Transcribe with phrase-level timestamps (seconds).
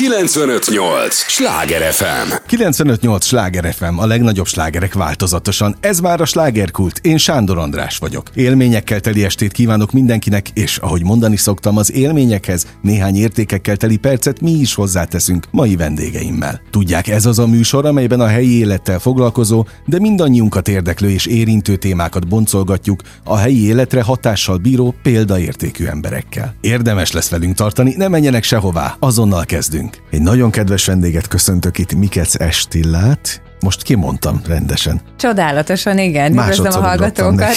[0.00, 1.14] 958!
[1.14, 2.32] Sláger FM!
[2.46, 3.24] 958!
[3.24, 5.76] Sláger FM, a legnagyobb slágerek változatosan.
[5.80, 6.98] Ez már a slágerkult.
[7.02, 8.30] Én Sándor András vagyok.
[8.34, 14.40] Élményekkel teli estét kívánok mindenkinek, és ahogy mondani szoktam, az élményekhez néhány értékekkel teli percet
[14.40, 16.60] mi is hozzáteszünk mai vendégeimmel.
[16.70, 21.76] Tudják, ez az a műsor, amelyben a helyi élettel foglalkozó, de mindannyiunkat érdeklő és érintő
[21.76, 26.54] témákat boncolgatjuk a helyi életre hatással bíró példaértékű emberekkel.
[26.60, 29.89] Érdemes lesz velünk tartani, ne menjenek sehová, azonnal kezdünk.
[30.10, 33.49] Egy nagyon kedves vendéget köszöntök itt, Mikec Estillát.
[33.60, 35.00] Most kimondtam rendesen.
[35.16, 36.32] Csodálatosan, igen.
[36.32, 37.54] Üdvözlöm a hallgatókat.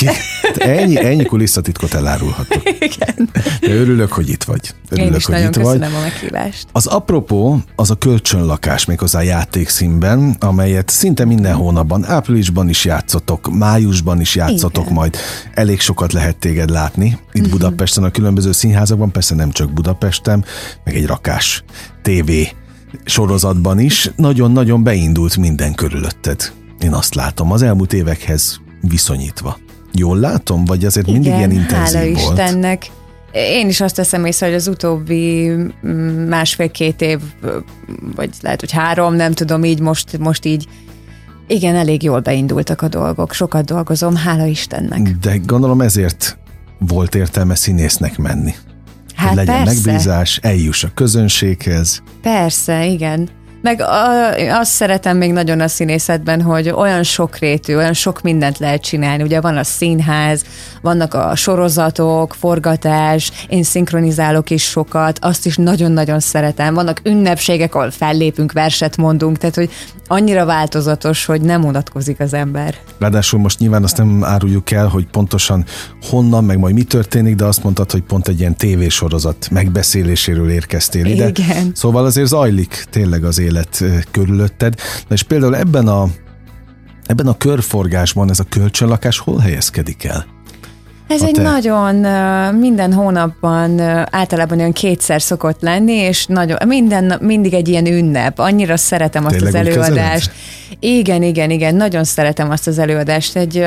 [0.58, 2.62] Ennyi, ennyi kulisszatitkot elárulhatok.
[2.90, 3.30] Igen.
[3.62, 4.74] De örülök, hogy itt vagy.
[4.90, 6.00] Örülök, Én is hogy nagyon itt köszönöm vagy.
[6.00, 6.68] a meghívást.
[6.72, 14.22] Az apropó az a kölcsönlakás méghozzá játékszínben, amelyet szinte minden hónapban, áprilisban is játszotok, májusban
[14.22, 14.94] is játszotok Igen.
[14.96, 15.18] majd.
[15.54, 20.46] Elég sokat lehet téged látni itt Budapesten, a különböző színházakban, persze nem csak Budapesten,
[20.84, 21.64] meg egy rakás
[22.02, 22.32] TV
[23.06, 24.12] sorozatban is.
[24.16, 26.54] Nagyon-nagyon beindult minden körülötted.
[26.80, 29.58] Én azt látom, az elmúlt évekhez viszonyítva.
[29.94, 32.40] Jól látom, vagy azért mindig ilyen intenzív hála volt?
[32.40, 32.92] Istennek.
[33.32, 37.20] Én is azt teszem észre, hogy az utóbbi mm, másfél-két év,
[38.16, 40.68] vagy lehet, hogy három, nem tudom, így most, most így,
[41.48, 43.34] igen, elég jól beindultak a dolgok.
[43.34, 45.02] Sokat dolgozom, hála Istennek.
[45.02, 46.38] De gondolom ezért
[46.78, 48.54] volt értelme színésznek menni.
[49.16, 49.82] Hát legyen persze.
[49.86, 52.04] megbízás, eljuss a közönséghez.
[52.22, 53.30] Persze, igen.
[53.64, 58.82] Meg a, azt szeretem még nagyon a színészetben, hogy olyan sokrétű, olyan sok mindent lehet
[58.82, 59.24] csinálni.
[59.24, 60.44] Ugye van a színház,
[60.82, 66.74] vannak a sorozatok, forgatás, én szinkronizálok is sokat, azt is nagyon-nagyon szeretem.
[66.74, 69.70] Vannak ünnepségek, ahol fellépünk, verset mondunk, tehát hogy
[70.08, 72.76] annyira változatos, hogy nem unatkozik az ember.
[73.00, 75.66] Ráadásul most nyilván azt nem áruljuk el, hogy pontosan
[76.10, 81.06] honnan, meg majd mi történik, de azt mondtad, hogy pont egy ilyen tévésorozat megbeszéléséről érkeztél
[81.06, 81.28] ide.
[81.28, 81.72] Igen.
[81.74, 84.74] Szóval azért zajlik tényleg az élet ö, körülötted.
[85.08, 86.08] Na és például ebben a
[87.06, 90.26] ebben a körforgásban ez a kölcsönlakás hol helyezkedik el?
[91.08, 91.96] Ez A egy te- nagyon,
[92.56, 93.80] minden hónapban
[94.12, 98.40] általában olyan kétszer szokott lenni, és nagyon, minden, mindig egy ilyen ünnep.
[98.40, 99.98] Annyira szeretem azt Tényleg az úgy kezeled?
[99.98, 100.32] előadást.
[100.80, 103.36] Igen, igen, igen, nagyon szeretem azt az előadást.
[103.36, 103.66] Egy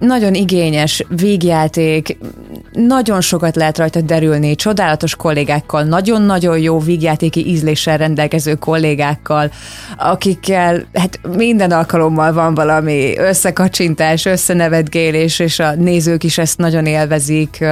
[0.00, 2.18] nagyon igényes vígjáték,
[2.72, 9.50] nagyon sokat lehet rajta derülni, csodálatos kollégákkal, nagyon-nagyon jó vígjátéki ízléssel rendelkező kollégákkal,
[9.96, 17.64] akikkel hát minden alkalommal van valami összekacsintás, összenevetgélés, és a nézők is ezt nagyon élvezik,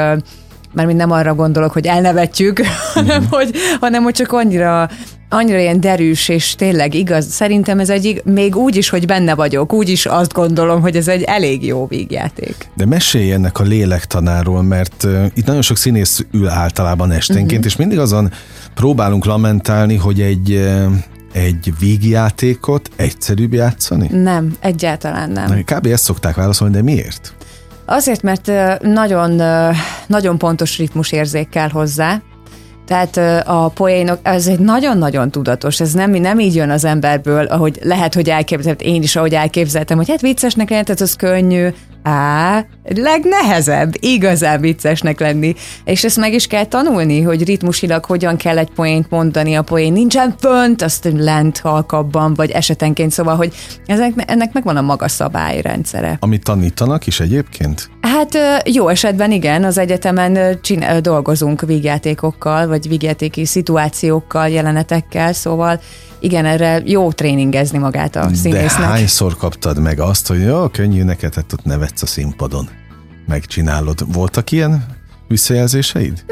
[0.78, 2.60] mármint nem arra gondolok, hogy elnevetjük,
[2.94, 4.88] hanem, hogy, hanem hogy csak annyira
[5.30, 9.34] annyira ilyen derűs, és tényleg igaz, szerintem ez egy, ig- még úgy is, hogy benne
[9.34, 12.54] vagyok, úgy is azt gondolom, hogy ez egy elég jó vígjáték.
[12.74, 17.54] De mesélj ennek a lélektanáról, mert uh, itt nagyon sok színész ül általában esténként, Mhm.
[17.56, 17.66] uh-huh.
[17.72, 18.32] és mindig azon
[18.74, 20.92] próbálunk lamentálni, hogy egy, uh,
[21.32, 24.08] egy vígjátékot egyszerűbb játszani.
[24.12, 25.62] Nem, egyáltalán nem.
[25.64, 25.86] Kb.
[25.86, 27.32] ezt szokták válaszolni, de miért?
[27.90, 28.50] Azért, mert
[28.82, 29.42] nagyon,
[30.06, 32.20] nagyon pontos ritmus érzék kell hozzá,
[32.86, 33.16] tehát
[33.46, 38.14] a poénok, ez egy nagyon-nagyon tudatos, ez nem, nem így jön az emberből, ahogy lehet,
[38.14, 41.68] hogy elképzeltem, én is ahogy elképzeltem, hogy hát viccesnek lehet, ez az könnyű,
[42.08, 45.54] Á, legnehezebb igazán viccesnek lenni.
[45.84, 49.92] És ezt meg is kell tanulni, hogy ritmusilag hogyan kell egy poént mondani, a poén
[49.92, 53.54] nincsen fönt, azt lent halkabban, vagy esetenként, szóval, hogy
[53.86, 56.16] ezek, ennek megvan a maga szabályrendszere.
[56.20, 57.90] Amit tanítanak is egyébként?
[58.00, 65.80] Hát jó esetben igen, az egyetemen csin- dolgozunk vígjátékokkal, vagy vígjátéki szituációkkal, jelenetekkel, szóval
[66.20, 68.86] igen, erre jó tréningezni magát a De színésznek.
[68.88, 72.68] hányszor kaptad meg azt, hogy jó, könnyű neked, hát ott nevetsz a színpadon.
[73.26, 74.12] Megcsinálod.
[74.12, 74.86] Voltak ilyen
[75.28, 76.24] visszajelzéseid?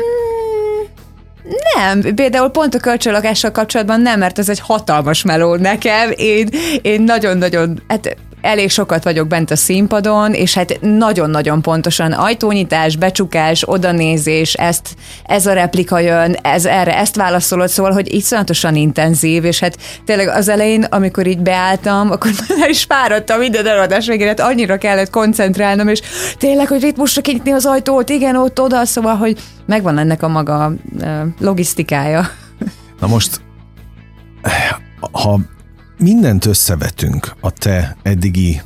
[1.75, 6.11] Nem, például pont a kölcsönlakással kapcsolatban nem, mert ez egy hatalmas meló nekem.
[6.15, 6.49] Én,
[6.83, 13.63] én nagyon-nagyon, hát elég sokat vagyok bent a színpadon, és hát nagyon-nagyon pontosan ajtónyitás, becsukás,
[13.69, 19.61] odanézés, ezt, ez a replika jön, ez erre, ezt válaszolod, szóval, hogy iszonyatosan intenzív, és
[19.61, 24.41] hát tényleg az elején, amikor így beálltam, akkor már is fáradtam minden előadás végére, hát
[24.41, 26.01] annyira kellett koncentrálnom, és
[26.39, 30.73] tényleg, hogy ritmusra kinyitni az ajtót, igen, ott oda, szóval, hogy megvan ennek a maga
[31.39, 32.29] logisztikája.
[33.01, 33.41] Na most,
[35.13, 35.41] ha
[35.99, 38.61] mindent összevetünk a te eddigi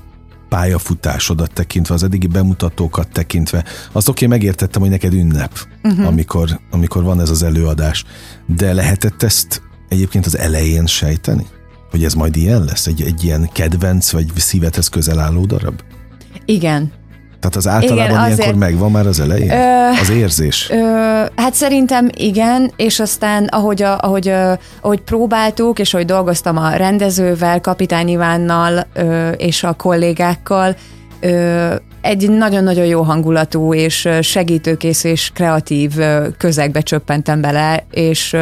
[0.49, 6.07] pályafutásodat tekintve, az eddigi bemutatókat tekintve, azt oké, megértettem, hogy neked ünnep, uh-huh.
[6.07, 8.05] amikor, amikor van ez az előadás,
[8.47, 11.47] de lehetett ezt egyébként az elején sejteni?
[11.91, 12.87] Hogy ez majd ilyen lesz?
[12.87, 15.81] Egy, egy ilyen kedvenc, vagy szívedhez közel álló darab?
[16.45, 16.93] Igen.
[17.41, 19.51] Tehát az általában Igen, azért, ilyenkor megvan már az elején?
[19.51, 20.69] Ö, az érzés?
[20.71, 20.77] Ö,
[21.37, 26.71] hát szerintem igen, és aztán ahogy, a, ahogy, a, ahogy próbáltuk, és ahogy dolgoztam a
[26.71, 30.77] rendezővel, Kapitány Ivánnal ö, és a kollégákkal,
[32.01, 35.93] egy nagyon-nagyon jó hangulatú és segítőkész és kreatív
[36.39, 38.37] közegbe csöppentem bele, és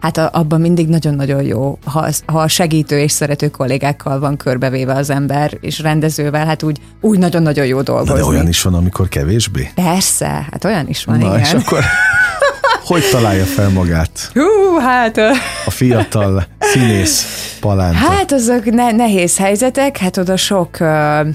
[0.00, 5.52] hát abban mindig nagyon-nagyon jó, ha, ha segítő és szerető kollégákkal van körbevéve az ember,
[5.60, 8.14] és rendezővel, hát úgy, úgy nagyon-nagyon jó dolgozni.
[8.14, 9.70] de olyan is van, amikor kevésbé?
[9.74, 11.40] Persze, hát olyan is van, Na, igen.
[11.40, 11.84] és akkor
[12.84, 14.30] hogy találja fel magát?
[14.34, 15.18] Hú, hát...
[15.66, 17.26] A fiatal színész
[17.60, 17.96] palánta.
[17.96, 20.76] Hát azok ne- nehéz helyzetek, hát oda sok...
[20.80, 21.26] Uh,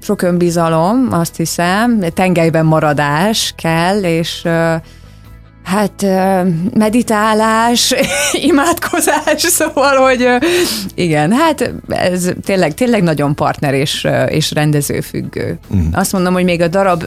[0.00, 4.46] sok önbizalom, azt hiszem, tengelyben maradás kell, és
[5.64, 6.06] Hát
[6.74, 7.94] meditálás,
[8.50, 10.28] imádkozás, szóval, hogy
[10.94, 15.58] igen, hát ez tényleg, tényleg nagyon partner és, és rendező függő.
[15.74, 15.88] Mm.
[15.92, 17.04] Azt mondom, hogy még a darab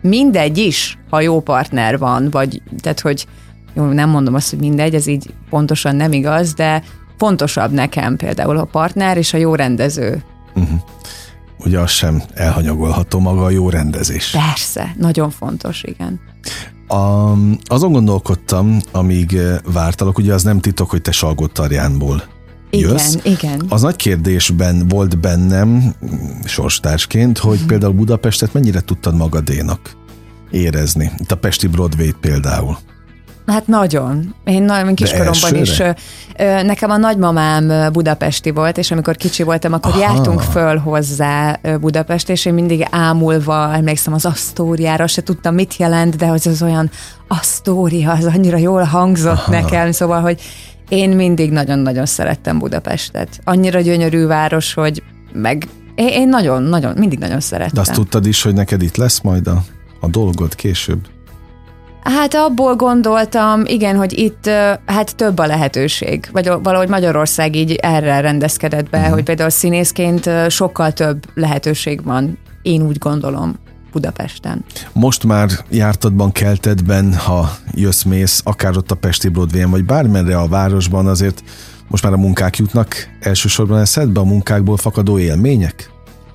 [0.00, 3.26] mindegy is, ha jó partner van, vagy tehát, hogy
[3.74, 6.82] jó, nem mondom azt, hogy mindegy, ez így pontosan nem igaz, de
[7.18, 10.22] fontosabb nekem például a partner és a jó rendező.
[10.54, 10.80] Uh-huh.
[11.64, 14.30] Ugye az sem elhanyagolható maga a jó rendezés.
[14.30, 16.20] Persze, nagyon fontos, igen.
[16.86, 17.32] A,
[17.64, 22.22] azon gondolkodtam, amíg eh, vártalak, ugye az nem titok, hogy te Salgótarjánból
[22.70, 23.14] jössz.
[23.14, 23.62] Igen, igen.
[23.68, 25.94] Az nagy kérdésben volt bennem,
[26.44, 27.66] sorstársként, hogy hmm.
[27.66, 29.96] például Budapestet mennyire tudtad magadénak
[30.50, 31.10] érezni.
[31.18, 32.78] Itt a Pesti Broadway például.
[33.48, 34.34] Hát nagyon.
[34.44, 35.82] Én nagyon kiskoromban is.
[36.62, 40.00] Nekem a nagymamám budapesti volt, és amikor kicsi voltam, akkor Aha.
[40.00, 46.16] jártunk föl hozzá Budapest, és én mindig ámulva emlékszem az Asztóriára, se tudtam mit jelent,
[46.16, 46.90] de az az olyan
[47.28, 49.50] Asztória, az annyira jól hangzott Aha.
[49.50, 50.40] nekem, szóval, hogy
[50.88, 53.40] én mindig nagyon-nagyon szerettem Budapestet.
[53.44, 55.02] Annyira gyönyörű város, hogy
[55.32, 57.74] meg én nagyon-nagyon, mindig nagyon szerettem.
[57.74, 59.64] De azt tudtad is, hogy neked itt lesz majd a,
[60.00, 61.06] a dolgod később?
[62.16, 64.50] Hát abból gondoltam, igen, hogy itt
[64.86, 69.12] hát több a lehetőség, vagy valahogy Magyarország így erre rendezkedett be, uh-huh.
[69.12, 73.58] hogy például színészként sokkal több lehetőség van, én úgy gondolom.
[73.92, 74.64] Budapesten.
[74.92, 81.06] Most már jártadban, keltedben, ha jössz-mész, akár ott a Pesti broadway vagy bármerre a városban,
[81.06, 81.42] azért
[81.88, 85.90] most már a munkák jutnak elsősorban eszedbe, a munkákból fakadó élmények?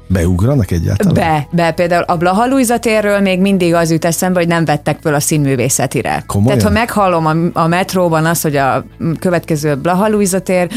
[0.07, 1.13] Beugranak egyáltalán?
[1.13, 1.71] Be, be.
[1.71, 5.19] Például a Blaha Luisa térről még mindig az jut eszembe, hogy nem vettek föl a
[5.19, 6.23] színművészetire.
[6.27, 6.57] Komolyan?
[6.57, 8.85] Tehát ha meghallom a, a metróban azt, hogy a
[9.19, 10.67] következő Blaha Luisa tér,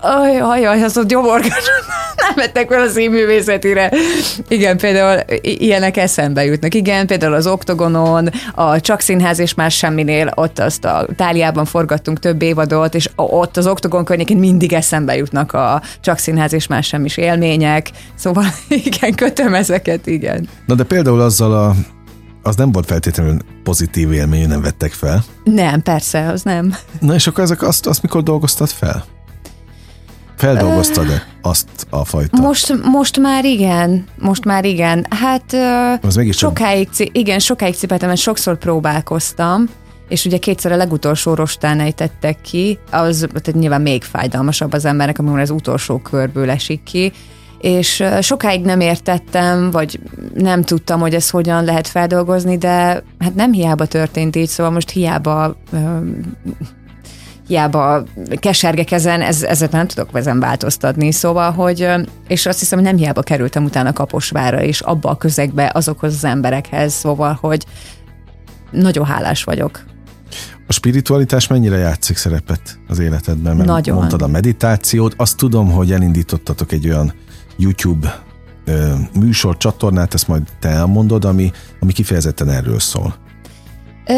[0.00, 1.64] ajaj, aj, az ott gyomorgás,
[2.26, 3.92] nem vettek föl a színművészetire.
[4.48, 6.74] Igen, például ilyenek eszembe jutnak.
[6.74, 12.18] Igen, például az Oktogonon, a Csak Színház és más semminél, ott azt a Táliában forgattunk
[12.18, 16.86] több évadot, és ott az Oktogon környékén mindig eszembe jutnak a Csak Színház és más
[16.86, 17.90] semmis élmények.
[18.14, 18.44] Szóval
[18.84, 20.48] igen, kötöm ezeket, igen.
[20.66, 21.74] Na de például azzal a
[22.42, 25.24] az nem volt feltétlenül pozitív élmény, nem vettek fel.
[25.44, 26.74] Nem, persze, az nem.
[27.00, 29.04] Na és akkor ezek azt, azt mikor dolgoztad fel?
[30.36, 32.40] Feldolgoztad-e azt a fajta?
[32.40, 35.06] Most, most már igen, most már igen.
[35.10, 35.54] Hát
[36.02, 39.68] az mégis sokáig, igen, sokáig cipeltem, mert sokszor próbálkoztam,
[40.08, 45.18] és ugye kétszer a legutolsó rostán ejtettek ki, az tehát nyilván még fájdalmasabb az embernek,
[45.18, 47.12] amikor az utolsó körből esik ki,
[47.60, 50.00] és sokáig nem értettem, vagy
[50.34, 54.90] nem tudtam, hogy ezt hogyan lehet feldolgozni, de hát nem hiába történt így, szóval most
[54.90, 55.56] hiába
[57.50, 58.02] hiába
[58.38, 61.88] kesergek ezen, ez, ezet nem tudok ezen változtatni, szóval, hogy,
[62.28, 66.24] és azt hiszem, hogy nem hiába kerültem utána Kaposvára, és abba a közegbe azokhoz az
[66.24, 67.64] emberekhez, szóval, hogy
[68.70, 69.84] nagyon hálás vagyok.
[70.66, 73.56] A spiritualitás mennyire játszik szerepet az életedben?
[73.56, 73.96] Mert Nagyon.
[73.96, 77.12] Mondtad a meditációt, azt tudom, hogy elindítottatok egy olyan
[77.60, 78.22] YouTube
[79.20, 81.50] műsor, csatornát, ezt majd te elmondod, ami,
[81.80, 83.14] ami kifejezetten erről szól.
[84.06, 84.14] Ö,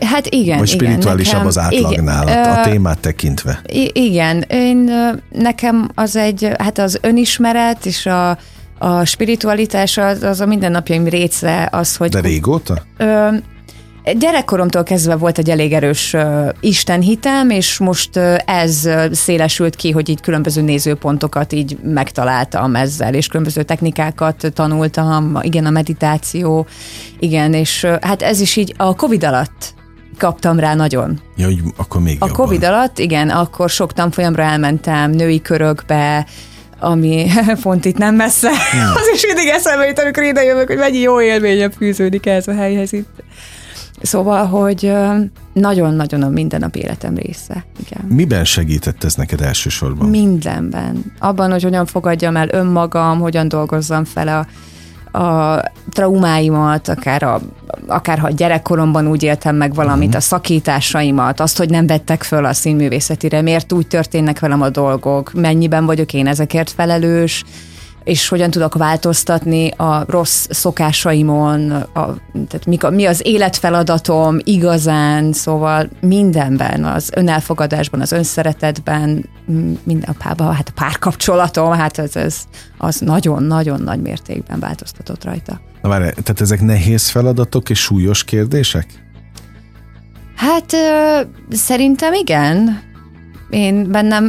[0.00, 0.58] hát igen.
[0.58, 3.60] Vagy spirituálisabb nekem, az átlagnál igen, a, a témát tekintve.
[3.92, 4.90] Igen, én,
[5.30, 8.38] nekem az egy, hát az önismeret és a,
[8.78, 12.10] a spiritualitás az, az a mindennapjaim része az, hogy...
[12.10, 12.82] De régóta?
[12.96, 13.28] Ö,
[14.18, 20.08] Gyerekkoromtól kezdve volt egy elég erős uh, istenhitem, és most uh, ez szélesült ki, hogy
[20.08, 26.66] így különböző nézőpontokat így megtaláltam ezzel, és különböző technikákat tanultam, igen, a meditáció,
[27.18, 29.74] igen, és uh, hát ez is így a Covid alatt
[30.18, 31.20] kaptam rá nagyon.
[31.36, 32.44] Ja, hogy akkor még A jobban.
[32.44, 36.26] Covid alatt, igen, akkor sok tanfolyamra elmentem, női körökbe,
[36.80, 37.26] ami
[37.62, 38.48] pont itt nem messze.
[38.48, 38.92] Hmm.
[39.00, 42.54] Az is mindig eszembe jut, amikor ide jövök, hogy mennyi jó élménye fűződik ez a
[42.54, 43.22] helyhez itt.
[44.02, 44.92] Szóval, hogy
[45.52, 47.64] nagyon-nagyon a mindennapi életem része.
[47.86, 48.04] Igen.
[48.08, 50.08] Miben segített ez neked elsősorban?
[50.08, 51.12] Mindenben.
[51.18, 54.46] Abban, hogy hogyan fogadjam el önmagam, hogyan dolgozzam fel a,
[55.18, 57.40] a traumáimat, akár, a,
[57.86, 60.22] akár ha gyerekkoromban úgy éltem meg valamit, uh-huh.
[60.22, 65.32] a szakításaimat, azt, hogy nem vettek föl a színművészetire, miért úgy történnek velem a dolgok,
[65.32, 67.44] mennyiben vagyok én ezekért felelős,
[68.10, 75.88] és hogyan tudok változtatni a rossz szokásaimon, a, tehát mi, mi az életfeladatom igazán, szóval
[76.00, 79.28] mindenben, az önelfogadásban, az önszeretetben,
[79.82, 82.36] minden a, párban, hát a párkapcsolatom, hát ez, ez
[82.78, 85.60] az nagyon-nagyon nagy mértékben változtatott rajta.
[85.82, 88.86] Na várj, tehát ezek nehéz feladatok és súlyos kérdések?
[90.34, 92.82] Hát ö, szerintem igen
[93.50, 94.24] én bennem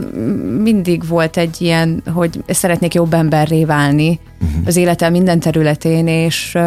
[0.63, 4.61] mindig volt egy ilyen, hogy szeretnék jobb emberré válni uh-huh.
[4.65, 6.57] az életem minden területén, és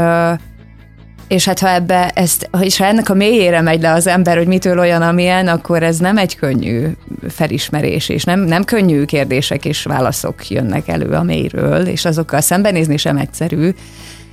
[1.28, 4.46] és hát ha ebbe ezt, és ha ennek a mélyére megy le az ember, hogy
[4.46, 6.86] mitől olyan, amilyen, akkor ez nem egy könnyű
[7.28, 12.96] felismerés, és nem, nem könnyű kérdések és válaszok jönnek elő a mélyről, és azokkal szembenézni
[12.96, 13.70] sem egyszerű.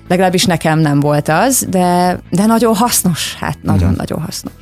[0.08, 4.26] Legalábbis nekem nem volt az, de, de nagyon hasznos, hát nagyon-nagyon uh-huh.
[4.26, 4.54] hasznos.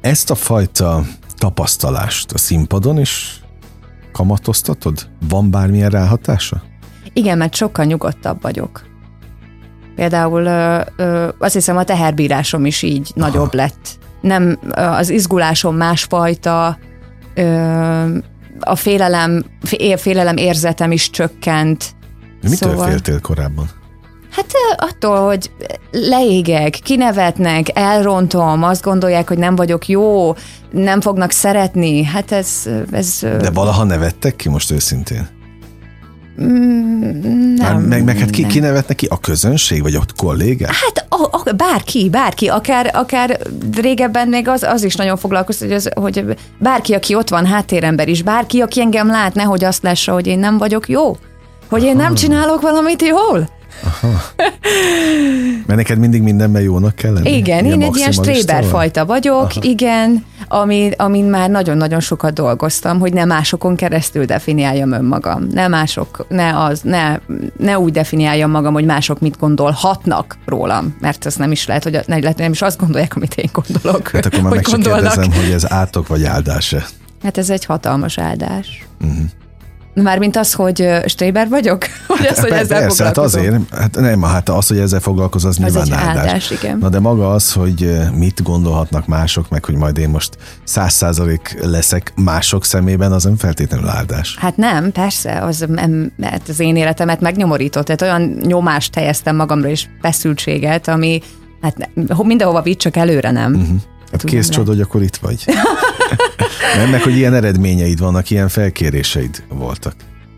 [0.00, 1.04] Ezt a fajta
[1.38, 3.40] tapasztalást a színpadon is
[4.12, 5.08] kamatoztatod?
[5.28, 6.62] Van bármilyen ráhatása?
[7.12, 8.86] Igen, mert sokkal nyugodtabb vagyok.
[9.94, 13.26] Például ö, ö, azt hiszem a teherbírásom is így Aha.
[13.26, 13.98] nagyobb lett.
[14.20, 16.78] Nem, az izgulásom másfajta,
[17.34, 18.16] ö,
[18.60, 19.44] a félelem,
[19.96, 21.84] félelem érzetem is csökkent.
[22.42, 22.86] Mitől szóval...
[22.86, 23.70] féltél korábban?
[24.38, 25.50] Hát attól, hogy
[25.90, 30.34] leégek, kinevetnek, elrontom, azt gondolják, hogy nem vagyok jó,
[30.70, 32.04] nem fognak szeretni.
[32.04, 32.68] Hát ez...
[32.90, 35.28] ez De valaha nevettek ki most őszintén?
[36.42, 37.80] Mm, nem.
[37.80, 39.06] meg, meg hát ki, ki nevet neki?
[39.06, 40.70] A közönség, vagy a kollégák?
[40.72, 43.38] Hát a, a, bárki, bárki, akár, akár
[43.80, 48.08] régebben még az, az is nagyon foglalkoztat, hogy, az, hogy bárki, aki ott van, háttérember
[48.08, 51.16] is, bárki, aki engem lát, nehogy azt lássa, hogy én nem vagyok jó.
[51.68, 53.56] Hogy én nem csinálok valamit jól.
[53.82, 54.22] Aha.
[55.66, 57.36] Mert neked mindig mindenben jónak kell lenni?
[57.36, 59.60] Igen, ilyen én egy ilyen stréber fajta vagyok, Aha.
[59.60, 65.46] igen, ami, amin már nagyon-nagyon sokat dolgoztam, hogy ne másokon keresztül definiáljam önmagam.
[65.50, 67.18] Ne mások, ne az, ne,
[67.58, 72.00] ne úgy definiáljam magam, hogy mások mit gondolhatnak rólam, mert ez nem is lehet, hogy
[72.06, 74.08] ne, lehet, nem is azt gondolják, amit én gondolok.
[74.08, 76.86] Hát akkor már meg kérdezem, hogy ez átok vagy áldás-e?
[77.22, 78.86] Hát ez egy hatalmas áldás.
[79.00, 79.24] Uh-huh.
[80.02, 81.84] Mármint az, hogy Stréber vagyok?
[82.06, 85.58] Vagy az, hogy ezzel Persze, hát azért, hát nem, hát az, hogy ezzel foglalkozol, az,
[85.62, 86.26] az nyilván áldás.
[86.26, 86.50] áldás.
[86.50, 86.78] igen.
[86.78, 91.58] Na de maga az, hogy mit gondolhatnak mások, meg hogy majd én most száz százalék
[91.62, 94.36] leszek mások szemében, az nem feltétlenül áldás.
[94.38, 95.66] Hát nem, persze, az,
[96.16, 101.22] mert az én életemet megnyomorított, tehát olyan nyomást helyeztem magamra és feszültséget, ami
[101.60, 101.90] hát
[102.22, 103.54] mindenhova vitt, csak előre nem.
[103.54, 103.80] Uh-huh.
[104.12, 105.44] Hát kész csoda, hogy akkor itt vagy.
[106.76, 109.94] Nem, meg, hogy ilyen eredményeid vannak, ilyen felkéréseid voltak.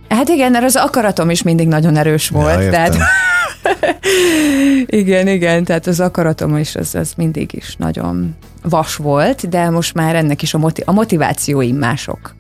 [0.09, 2.63] Hát igen, mert az akaratom is mindig nagyon erős volt.
[2.63, 2.97] Ja, tehát...
[4.87, 9.95] igen, igen, tehát az akaratom is az, az mindig is nagyon vas volt, de most
[9.95, 12.35] már ennek is a, motiv- a motivációim mások.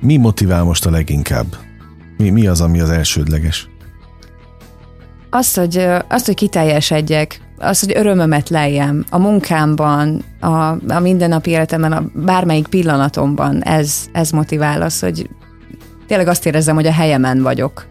[0.00, 1.56] Mi motivál most a leginkább?
[2.16, 3.68] Mi, mi az, ami az elsődleges?
[5.30, 11.92] Azt, hogy, azt, hogy kiteljesedjek, az, hogy örömömet lejjem a munkámban, a, a mindennapi életemben,
[11.92, 15.28] a bármelyik pillanatomban, ez, ez motivál az, hogy
[16.06, 17.86] tényleg azt érezzem, hogy a helyemen vagyok.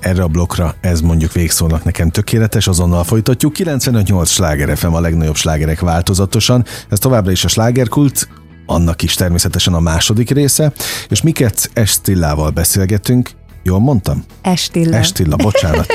[0.00, 3.52] Erre a blokkra ez mondjuk végszónak nekem tökéletes, azonnal folytatjuk.
[3.56, 6.64] 95-8 sláger FM a legnagyobb slágerek változatosan.
[6.88, 8.28] Ez továbbra is a slágerkult,
[8.66, 10.72] annak is természetesen a második része,
[11.08, 13.30] és miket Estillával beszélgetünk,
[13.68, 14.24] Jól mondtam?
[14.42, 14.96] Estilla.
[14.96, 15.86] Estilla, bocsánat.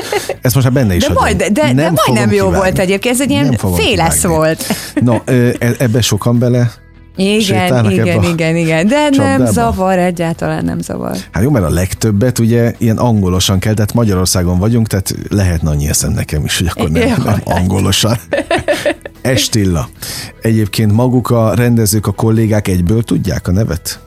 [0.42, 2.58] Ez most már benne is De, majd, de, de, nem majdnem jó kivágni.
[2.58, 4.66] volt egyébként, ez egy ilyen félesz volt.
[4.94, 6.72] No, e, ebbe sokan bele
[7.16, 9.44] igen, igen, igen, igen, de csapdába.
[9.44, 11.16] nem zavar, egyáltalán nem zavar.
[11.32, 15.90] Hát jó, mert a legtöbbet ugye ilyen angolosan kell, tehát Magyarországon vagyunk, tehát lehetne annyi
[15.90, 17.42] eszem nekem is, hogy akkor nem, nem hát.
[17.50, 18.18] angolosan.
[19.22, 19.90] Estilla.
[20.42, 24.00] Egyébként maguk a rendezők, a kollégák egyből tudják a nevet?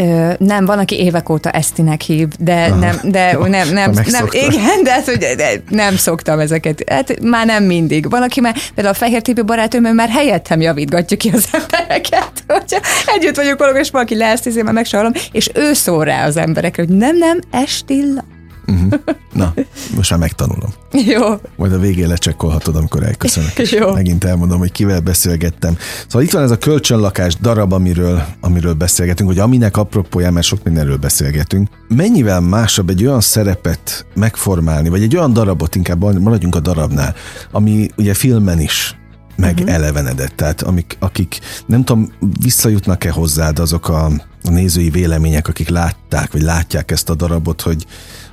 [0.00, 2.78] Ö, nem, van, aki évek óta Esztinek hív, de Aha.
[2.78, 6.82] nem, de nem, nem, nem, igen, de, hát, hogy de nem szoktam ezeket.
[6.90, 8.10] Hát már nem mindig.
[8.10, 12.32] Van, aki már, például a Fehér Tipi barátom, már helyettem javítgatja ki az embereket.
[12.46, 16.82] Hogyha együtt vagyunk valami, és valaki leesztízi, már megsallom, és ő szól rá az emberekre,
[16.86, 18.24] hogy nem, nem, Estilla.
[18.70, 19.00] Uh-huh.
[19.32, 19.54] Na,
[19.96, 20.70] most már megtanulom.
[21.12, 21.20] Jó.
[21.56, 23.52] Majd a végén lecsekkolhatod, amikor elköszönök.
[23.78, 23.92] Jó.
[23.92, 25.76] Megint elmondom, hogy kivel beszélgettem.
[26.06, 30.62] Szóval itt van ez a kölcsönlakás darab, amiről, amiről beszélgetünk, hogy aminek apropóján, mert sok
[30.62, 31.68] mindenről beszélgetünk.
[31.88, 37.14] Mennyivel másabb egy olyan szerepet megformálni, vagy egy olyan darabot, inkább maradjunk a darabnál,
[37.50, 38.94] ami ugye filmen is
[39.36, 39.74] meg uh-huh.
[39.74, 40.36] elevenedett.
[40.36, 44.10] Tehát amik, akik nem tudom, visszajutnak-e hozzád azok a
[44.44, 47.86] a nézői vélemények, akik látták, vagy látják ezt a darabot, hogy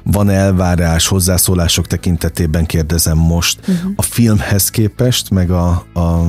[0.04, 3.92] van elvárás, hozzászólások tekintetében kérdezem most uh-huh.
[3.96, 6.26] a filmhez képest, meg a, a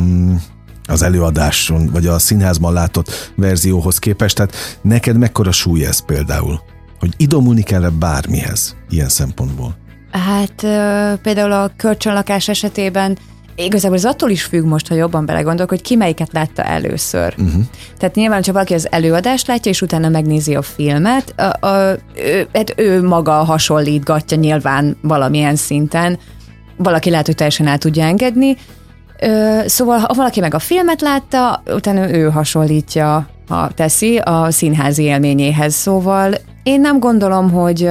[0.90, 4.37] az előadáson, vagy a színházban látott verzióhoz képest.
[4.37, 6.61] Tehát neked mekkora súly ez például?
[6.99, 9.76] Hogy idomulni kell-e bármihez ilyen szempontból?
[10.11, 10.54] Hát
[11.23, 13.18] például a kölcsönlakás esetében
[13.65, 17.35] Igazából ez attól is függ most, ha jobban belegondolok, hogy ki melyiket látta először.
[17.38, 17.62] Uh-huh.
[17.99, 22.49] Tehát nyilván, ha valaki az előadást látja, és utána megnézi a filmet, a, a, ő,
[22.53, 26.19] hát ő maga hasonlítgatja nyilván valamilyen szinten.
[26.77, 28.57] Valaki lehet, hogy teljesen el tudja engedni.
[29.21, 35.03] Ö, szóval, ha valaki meg a filmet látta, utána ő hasonlítja, ha teszi, a színházi
[35.03, 35.75] élményéhez.
[35.75, 37.91] Szóval én nem gondolom, hogy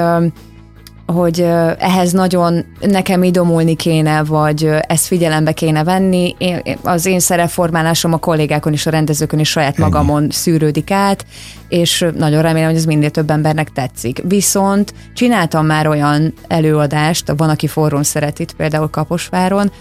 [1.13, 1.41] hogy
[1.77, 6.35] ehhez nagyon nekem idomulni kéne, vagy ezt figyelembe kéne venni.
[6.37, 9.89] Én, az én szerepformálásom a kollégákon és a rendezőkön is saját Ennyi.
[9.89, 11.25] magamon szűrődik át,
[11.67, 14.21] és nagyon remélem, hogy ez minél több embernek tetszik.
[14.27, 19.71] Viszont csináltam már olyan előadást, van, aki forrón szeret itt, például Kaposváron,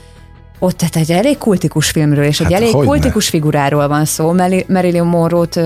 [0.59, 3.31] ott tehát egy elég kultikus filmről, és hát egy elég kultikus ne?
[3.31, 4.33] figuráról van szó.
[4.69, 5.61] Marilyn Monroe-t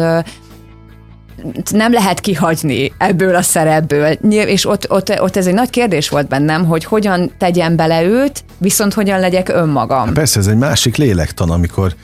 [1.70, 4.10] nem lehet kihagyni ebből a szerepből.
[4.30, 8.44] És ott, ott, ott ez egy nagy kérdés volt bennem, hogy hogyan tegyem bele őt,
[8.58, 10.04] viszont hogyan legyek önmagam.
[10.04, 11.94] Hát persze, ez egy másik lélektan, amikor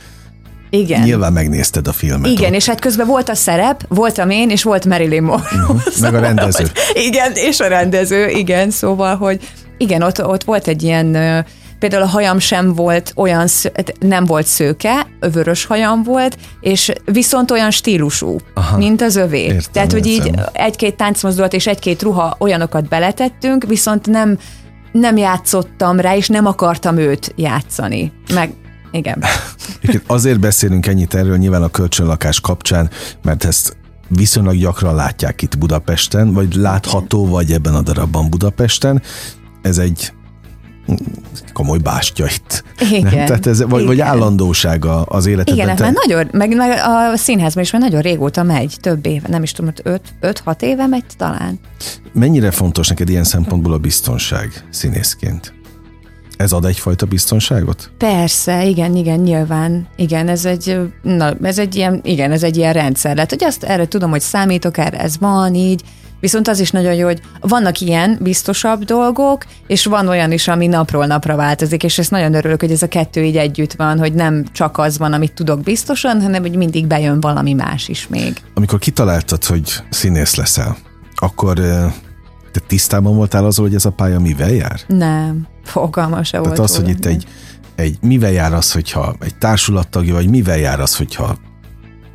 [0.70, 1.02] igen.
[1.02, 2.30] Nyilván megnézted a filmet.
[2.30, 2.56] Igen, ott.
[2.56, 5.60] és hát közben volt a szerep, voltam én, és volt Marilyn Monroe.
[5.60, 5.80] Uh-huh.
[6.00, 6.64] Meg a rendező.
[6.64, 11.16] Hogy, igen, és a rendező, igen, szóval, hogy igen, ott, ott volt egy ilyen
[11.78, 13.46] Például a hajam sem volt olyan,
[13.98, 19.42] nem volt szőke, vörös hajam volt, és viszont olyan stílusú, Aha, mint az övé.
[19.42, 20.26] Értem, Tehát, hogy értem.
[20.26, 24.38] így egy-két táncmozdulat és egy-két ruha olyanokat beletettünk, viszont nem,
[24.92, 28.12] nem játszottam rá, és nem akartam őt játszani.
[28.34, 28.52] Meg
[28.90, 29.24] igen.
[30.06, 32.90] Azért beszélünk ennyit erről nyilván a kölcsönlakás kapcsán,
[33.22, 33.76] mert ezt
[34.08, 39.02] viszonylag gyakran látják itt Budapesten, vagy látható vagy ebben a darabban Budapesten.
[39.62, 40.12] Ez egy
[41.52, 42.64] komoly bástya itt.
[42.90, 43.14] Igen.
[43.14, 43.26] Nem?
[43.26, 43.86] Tehát ez, vagy, igen.
[43.86, 45.54] vagy állandósága az életedben.
[45.54, 45.82] Igen, hát te...
[45.82, 49.52] már nagyon, meg, meg a színházban is már nagyon régóta megy, több éve, nem is
[49.52, 49.72] tudom,
[50.20, 51.58] 5-6 éve megy talán.
[52.12, 55.54] Mennyire fontos neked ilyen szempontból a biztonság színészként?
[56.36, 57.90] Ez ad egyfajta biztonságot?
[57.98, 59.86] Persze, igen, igen, nyilván.
[59.96, 63.14] Igen, ez egy, na, ez egy ilyen, igen, ez egy ilyen rendszer.
[63.14, 65.82] Lehet, hogy azt erre tudom, hogy számítok, erre ez van, így,
[66.20, 70.66] Viszont az is nagyon jó, hogy vannak ilyen biztosabb dolgok, és van olyan is, ami
[70.66, 74.12] napról napra változik, és ezt nagyon örülök, hogy ez a kettő így együtt van, hogy
[74.12, 78.36] nem csak az van, amit tudok biztosan, hanem hogy mindig bejön valami más is még.
[78.54, 80.76] Amikor kitaláltad, hogy színész leszel,
[81.14, 81.54] akkor
[82.52, 84.80] te tisztában voltál az, hogy ez a pálya mivel jár?
[84.86, 86.58] Nem, fogalma se Tehát volt.
[86.58, 87.26] az, hogy itt egy,
[87.74, 91.36] egy mivel jár az, hogyha egy társulattagja, vagy mivel jár az, hogyha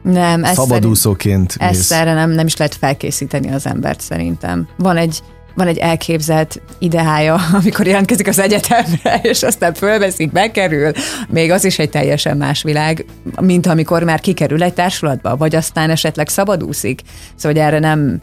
[0.01, 4.67] nem, ezt Szabadúszóként szerint, ezt erre nem, nem is lehet felkészíteni az embert szerintem.
[4.77, 5.19] Van egy,
[5.55, 10.91] van egy elképzelt ideája, amikor jelentkezik az egyetemre, és aztán fölveszik, bekerül,
[11.29, 13.05] még az is egy teljesen más világ,
[13.41, 17.01] mint amikor már kikerül egy társulatba, vagy aztán esetleg szabadúszik.
[17.35, 18.21] Szóval hogy erre nem,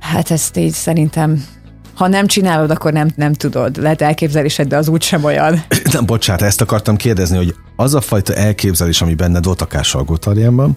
[0.00, 1.44] hát ezt így szerintem
[1.98, 3.76] ha nem csinálod, akkor nem, nem tudod.
[3.76, 5.62] Lehet elképzelésed, de az úgysem olyan.
[5.92, 10.76] Nem, bocsánat, ezt akartam kérdezni, hogy az a fajta elképzelés, ami benned volt akár Salgótarjánban,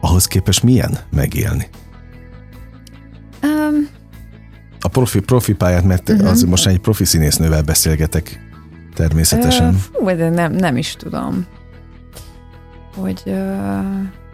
[0.00, 1.68] ahhoz képest milyen megélni?
[3.42, 3.88] Um,
[4.80, 6.30] a profi, profi pályát, mert uh-huh.
[6.30, 8.40] az most egy profi színésznővel beszélgetek
[8.94, 9.68] természetesen.
[9.68, 11.46] Uh, fú, de nem, nem is tudom.
[12.94, 13.22] Hogy...
[13.24, 14.24] Uh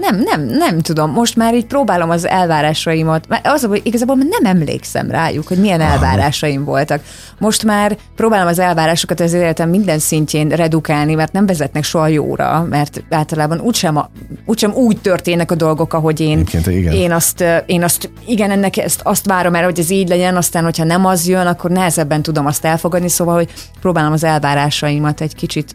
[0.00, 1.10] nem, nem, nem tudom.
[1.10, 3.26] Most már így próbálom az elvárásaimat.
[3.42, 7.00] Az, hogy igazából nem emlékszem rájuk, hogy milyen elvárásaim voltak.
[7.38, 12.66] Most már próbálom az elvárásokat az életem minden szintjén redukálni, mert nem vezetnek soha jóra,
[12.70, 14.10] mert általában úgysem, a,
[14.46, 16.92] úgysem úgy történnek a dolgok, ahogy én, igen.
[16.92, 20.64] én, azt, én azt, igen, ennek ezt, azt várom el, hogy ez így legyen, aztán,
[20.64, 25.34] hogyha nem az jön, akkor nehezebben tudom azt elfogadni, szóval, hogy próbálom az elvárásaimat egy
[25.34, 25.74] kicsit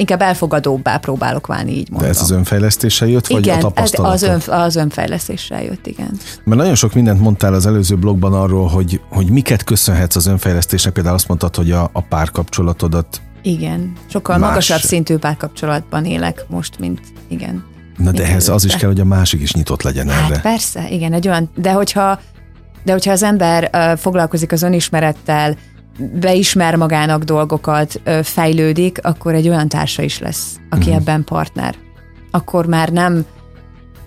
[0.00, 2.10] inkább elfogadóbbá próbálok válni, így mondom.
[2.10, 4.14] De ez az önfejlesztéssel jött, vagy igen, a tapasztalatok?
[4.14, 6.10] az, ön, az önfejlesztéssel jött, igen.
[6.44, 10.92] Mert nagyon sok mindent mondtál az előző blogban arról, hogy, hogy miket köszönhetsz az önfejlesztésnek,
[10.92, 14.48] például azt mondtad, hogy a, a párkapcsolatodat igen, sokkal más...
[14.48, 17.64] magasabb szintű párkapcsolatban élek most, mint igen.
[17.96, 20.40] Na de ehhez az is kell, hogy a másik is nyitott legyen hát erre.
[20.40, 22.20] persze, igen, egy olyan, de hogyha
[22.84, 25.56] de hogyha az ember uh, foglalkozik az önismerettel,
[26.20, 30.96] beismer magának dolgokat, fejlődik, akkor egy olyan társa is lesz, aki uh-huh.
[30.96, 31.74] ebben partner.
[32.30, 33.24] Akkor már nem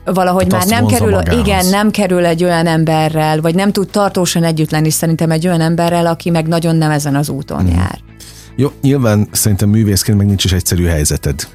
[0.05, 1.39] valahogy hát már nem kerül, magához.
[1.39, 5.61] igen, nem kerül egy olyan emberrel, vagy nem tud tartósan együtt lenni szerintem egy olyan
[5.61, 7.75] emberrel, aki meg nagyon nem ezen az úton uh-huh.
[7.75, 7.99] jár.
[8.55, 11.47] Jó, nyilván szerintem művészként meg nincs is egyszerű helyzeted.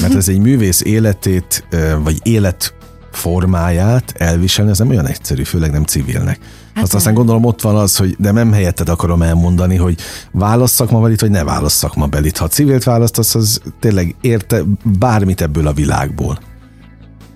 [0.00, 1.64] Mert ez egy művész életét,
[2.02, 2.74] vagy élet
[3.12, 6.38] formáját elviselni, az nem olyan egyszerű, főleg nem civilnek.
[6.76, 9.96] Hát Azt aztán gondolom ott van az, hogy de nem helyetted akarom elmondani, hogy
[10.32, 12.36] válasz szakmabelit, vagy ne válasz szakmabelit.
[12.36, 14.62] Ha civilt választasz, az tényleg érte
[14.98, 16.38] bármit ebből a világból.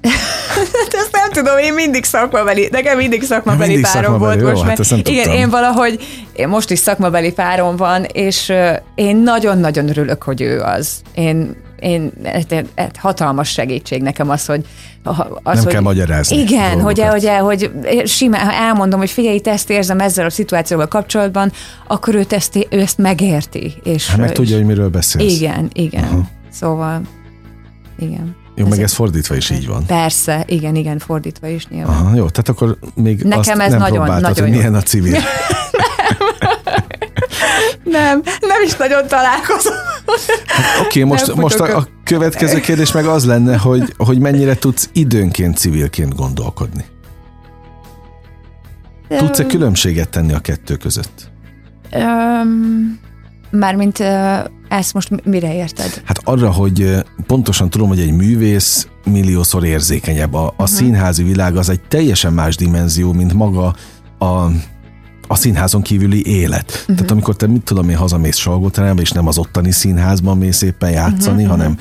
[0.02, 4.58] Hát ezt nem tudom, én mindig szakmabeli, nekem mindig szakmabeli Mindig párom szakmabeli, volt jó,
[4.58, 6.00] most, hát ezt nem igen, én valahogy,
[6.32, 8.52] én most is szakmabeli párom van, és
[8.94, 11.00] én nagyon-nagyon örülök, hogy ő az.
[11.14, 14.64] Én, én ez, ez hatalmas segítség nekem az, hogy
[15.02, 17.70] az, Nem hogy, kell magyarázni Igen, hogy, hogy, hogy
[18.06, 21.52] simán, ha elmondom, hogy figyelj, itt ezt érzem ezzel a szituációval kapcsolatban,
[21.86, 23.74] akkor ő ezt, ő ezt megérti.
[23.82, 25.32] És, Hát meg és, tudja, hogy miről beszélsz.
[25.32, 26.04] Igen, igen.
[26.04, 26.20] Aha.
[26.52, 27.00] Szóval,
[27.98, 28.36] igen.
[28.54, 29.86] Jó, meg Ez- ez fordítva is így van.
[29.86, 31.96] Persze, igen, igen, fordítva is nyilván.
[31.96, 34.82] Aha, jó, tehát akkor még Nekem azt ez nem nagyon- próbáltad, nagyon hogy milyen a
[34.82, 35.16] civil.
[37.84, 39.72] Nem, nem is nagyon találkozom.
[40.84, 44.54] Oké, most, Nem most futok a, a következő kérdés meg az lenne, hogy, hogy mennyire
[44.54, 46.84] tudsz időnként civilként gondolkodni.
[49.08, 51.30] Tudsz-e különbséget tenni a kettő között?
[51.92, 52.98] Öm,
[53.50, 54.36] Mármint ö,
[54.68, 56.02] ezt most mi- mire érted?
[56.04, 56.94] Hát arra, hogy
[57.26, 60.34] pontosan tudom, hogy egy művész milliószor érzékenyebb.
[60.34, 60.64] A, a Mhm.
[60.72, 63.74] színházi világ az egy teljesen más dimenzió, mint maga
[64.18, 64.46] a,
[65.30, 66.70] a színházon kívüli élet.
[66.70, 66.96] Uh-huh.
[66.96, 70.90] Tehát amikor te, mit tudom én, hazamész Salgóterába, és nem az ottani színházban mész éppen
[70.90, 71.58] játszani, uh-huh.
[71.58, 71.78] hanem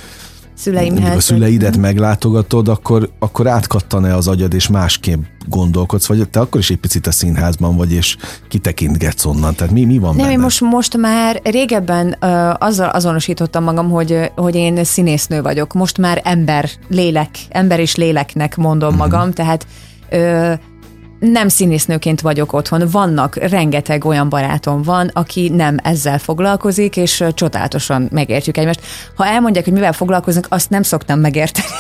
[0.53, 1.15] Szüleimhez.
[1.15, 6.69] a szüleidet meglátogatod, akkor, akkor átkattan-e az agyad, és másképp gondolkodsz, vagy te akkor is
[6.69, 9.55] egy picit a színházban vagy, és kitekintgetsz onnan.
[9.55, 10.41] Tehát mi, mi van Nem, benned?
[10.41, 15.73] most, most már régebben ö, azzal azonosítottam magam, hogy, hogy én színésznő vagyok.
[15.73, 19.09] Most már ember, lélek, ember és léleknek mondom uh-huh.
[19.09, 19.67] magam, tehát
[20.09, 20.53] ö,
[21.19, 22.83] nem színésznőként vagyok otthon.
[22.91, 28.81] Vannak, rengeteg olyan barátom van, aki nem ezzel foglalkozik, és csodálatosan megértjük egymást.
[29.15, 31.67] Ha elmondják, hogy mivel foglalkoznak, azt nem szoktam megérteni.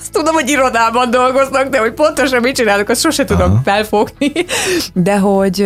[0.00, 3.60] Azt tudom, hogy irodában dolgoznak, de hogy pontosan mit csinálok, azt sose tudom Aha.
[3.64, 4.32] felfogni.
[4.94, 5.56] De hogy,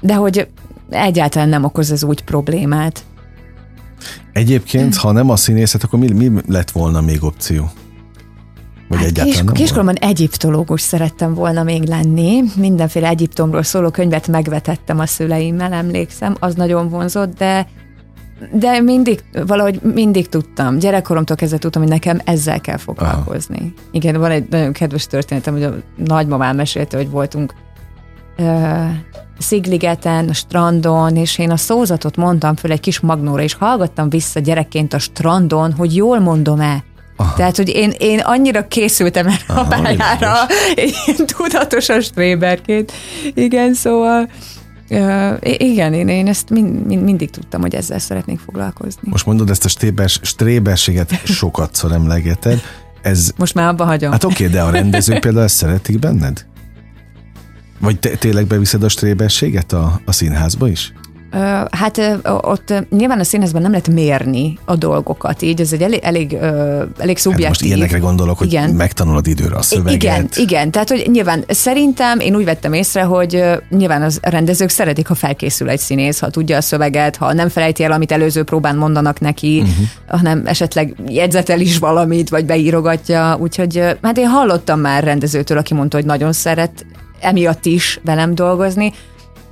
[0.00, 0.48] de hogy
[0.90, 3.02] egyáltalán nem okoz ez úgy problémát.
[4.32, 7.70] Egyébként, ha nem a színészet, akkor mi, mi lett volna még opció?
[8.94, 12.42] Vagy Hát egyáltalán kis, kiskoromban egyiptológus szerettem volna még lenni.
[12.56, 17.66] Mindenféle Egyiptomról szóló könyvet megvetettem a szüleimmel, emlékszem, az nagyon vonzott, de
[18.52, 23.58] de mindig, valahogy mindig tudtam, gyerekkoromtól kezdve tudtam, hogy nekem ezzel kell foglalkozni.
[23.58, 23.88] Aha.
[23.90, 27.54] Igen, van egy nagyon kedves történetem, hogy a nagymamám mesélte, hogy voltunk
[28.36, 28.84] ö,
[29.38, 34.40] Szigligeten, a strandon, és én a szózatot mondtam föl egy kis magnóra, és hallgattam vissza
[34.40, 36.84] gyerekként a strandon, hogy jól mondom-e.
[37.16, 37.34] Aha.
[37.34, 40.32] Tehát, hogy én, én annyira készültem erre Aha, a pályára,
[40.74, 42.92] én tudatosan stréberként.
[43.34, 44.30] Igen, szóval
[44.90, 49.00] uh, igen, én, én ezt mind, mind, mindig tudtam, hogy ezzel szeretnék foglalkozni.
[49.02, 52.60] Most mondod ezt a stébers, stréberséget sokatszor emlegeted.
[53.02, 54.10] Ez, Most már abba hagyom.
[54.10, 56.46] hát oké, de a rendezők például ezt szeretik benned?
[57.80, 60.92] Vagy te, tényleg beviszed a stréberséget a, a színházba is?
[61.70, 66.32] Hát ott nyilván a színházban nem lehet mérni a dolgokat, így ez egy elég, elég,
[66.98, 67.46] elég szubjektív.
[67.46, 68.70] Hát most ilyenekre gondolok, hogy Igen.
[68.70, 69.94] megtanulod időre a szöveget.
[70.02, 74.68] Igen, igen, tehát hogy nyilván szerintem én úgy vettem észre, hogy nyilván az a rendezők
[74.68, 78.42] szeretik, ha felkészül egy színész, ha tudja a szöveget, ha nem felejti el, amit előző
[78.42, 79.86] próbán mondanak neki, uh-huh.
[80.08, 85.96] hanem esetleg jegyzetel is valamit, vagy beírogatja, úgyhogy hát én hallottam már rendezőtől, aki mondta,
[85.96, 86.86] hogy nagyon szeret
[87.20, 88.92] emiatt is velem dolgozni,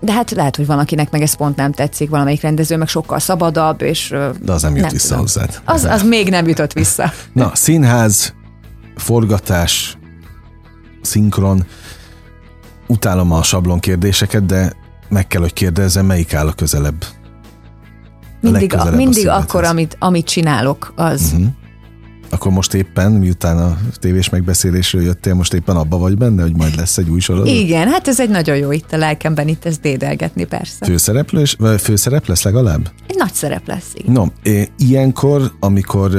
[0.04, 3.18] de hát lehet, hogy van, akinek meg ez pont nem tetszik, valamelyik rendező meg sokkal
[3.18, 4.14] szabadabb, és...
[4.40, 5.20] De az nem jut Nem vissza tudom.
[5.20, 5.60] hozzád.
[5.64, 7.12] Az, az még nem jutott vissza.
[7.32, 8.34] Na, színház,
[8.96, 9.98] forgatás,
[11.00, 11.66] szinkron.
[12.86, 14.72] Utálom a sablon kérdéseket, de
[15.08, 17.04] meg kell, hogy kérdezzem, melyik áll a közelebb?
[18.40, 19.42] Mindig, a mindig szívedhez.
[19.42, 21.22] akkor, amit, amit csinálok, az...
[21.32, 21.46] Uh-huh.
[22.32, 26.76] Akkor most éppen, miután a tévés megbeszélésről jöttél, most éppen abba vagy benne, hogy majd
[26.76, 27.54] lesz egy új sorozat?
[27.54, 30.84] Igen, hát ez egy nagyon jó itt a lelkemben, itt ezt dédelgetni persze.
[30.84, 32.90] Főszereplős, vagy főszerep lesz legalább?
[33.08, 34.12] Egy nagy szerep lesz, igen.
[34.12, 34.24] No,
[34.78, 36.10] ilyenkor, amikor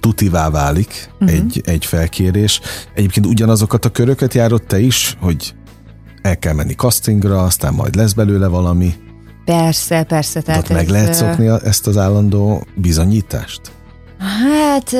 [0.00, 1.36] tutivá válik uh-huh.
[1.36, 2.60] egy, egy felkérés,
[2.94, 5.54] egyébként ugyanazokat a köröket járod te is, hogy
[6.22, 8.94] el kell menni castingra, aztán majd lesz belőle valami,
[9.44, 10.40] Persze, persze.
[10.40, 13.60] tehát meg ez, lehet szokni ezt az állandó bizonyítást?
[14.26, 14.96] Hát...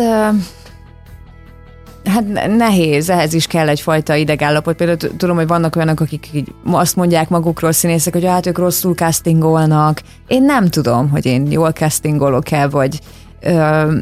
[2.04, 4.76] Hát ne- nehéz, ehhez is kell egyfajta idegállapot.
[4.76, 8.94] Például tudom, hogy vannak olyanok, akik így azt mondják magukról színészek, hogy hát ők rosszul
[8.94, 10.00] castingolnak.
[10.26, 13.00] Én nem tudom, hogy én jól castingolok-e, vagy
[13.40, 13.92] ö,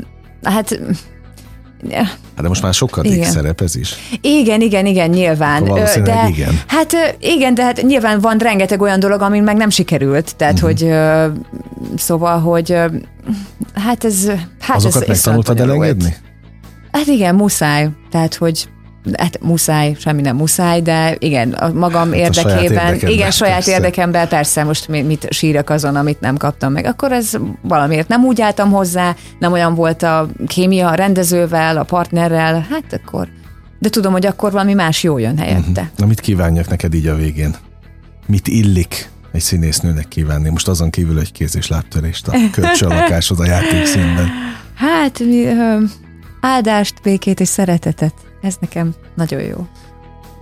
[0.42, 0.80] hát
[1.92, 3.30] Hát de most már sokkal Igen.
[3.30, 3.94] szerep ez is.
[4.20, 5.62] Igen, igen, igen, nyilván.
[5.62, 6.60] Akkor valószínűleg de, igen.
[6.66, 10.36] Hát igen, de hát nyilván van rengeteg olyan dolog, amin meg nem sikerült.
[10.36, 10.68] Tehát, uh-huh.
[10.68, 10.92] hogy
[11.96, 12.76] szóval, hogy
[13.74, 14.30] hát ez...
[14.60, 16.16] Hát Azokat ez, megtanultad elengedni?
[16.92, 17.88] Hát igen, muszáj.
[18.10, 18.68] Tehát, hogy
[19.18, 23.70] hát muszáj, semmi nem muszáj, de igen, a magam hát érdekében, a igen, saját persze.
[23.70, 26.84] érdekemben persze most mit sírok azon, amit nem kaptam meg.
[26.84, 27.30] Akkor ez
[27.62, 33.00] valamiért nem úgy álltam hozzá, nem olyan volt a kémia a rendezővel, a partnerrel, hát
[33.04, 33.28] akkor
[33.84, 35.80] de tudom, hogy akkor valami más jó jön helyette.
[35.80, 35.86] Uh-huh.
[35.96, 37.54] Na mit kívánjak neked így a végén?
[38.26, 40.48] Mit illik egy színésznőnek kívánni?
[40.48, 44.28] Most azon kívül egy kéz és lábtörést a kölcsönlakásod a játékszínben.
[44.74, 45.46] Hát, mi,
[46.44, 48.14] áldást, békét és szeretetet.
[48.42, 49.66] Ez nekem nagyon jó.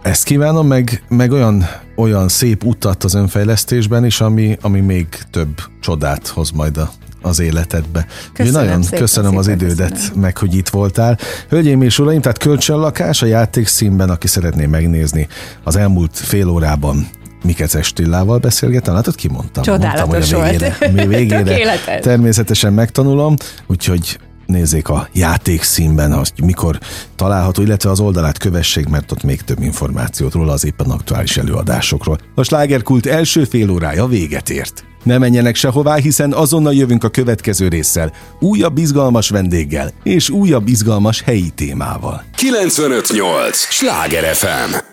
[0.02, 1.64] Ezt kívánom, meg, meg olyan,
[1.96, 6.90] olyan szép utat az önfejlesztésben is, ami, ami még több csodát hoz majd a
[7.24, 8.06] az életedbe.
[8.32, 10.20] Köszönöm nagyon szépen, köszönöm szépen az idődet, köszönöm.
[10.20, 11.18] meg hogy itt voltál.
[11.48, 15.28] Hölgyeim és uraim, tehát kölcsönlakás a játékszínben, aki szeretné megnézni
[15.64, 17.08] az elmúlt fél órában
[17.42, 19.62] Mikec Estillával beszélgettem, látod, ki mondtam?
[19.62, 21.06] Csodálatos mondtam, hogy a végére, volt.
[21.06, 22.00] végére Tökéletes.
[22.00, 23.36] természetesen megtanulom,
[23.66, 26.78] úgyhogy nézzék a játékszínben, hogy mikor
[27.16, 32.18] található, illetve az oldalát kövessék, mert ott még több információt róla az éppen aktuális előadásokról.
[32.34, 34.84] A slágerkult első fél órája véget ért.
[35.02, 41.22] Ne menjenek sehová, hiszen azonnal jövünk a következő résszel, újabb izgalmas vendéggel és újabb izgalmas
[41.22, 42.24] helyi témával.
[42.36, 43.56] 958!
[43.56, 44.91] Sláger FM!